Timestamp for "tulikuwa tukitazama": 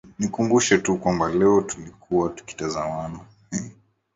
1.61-3.19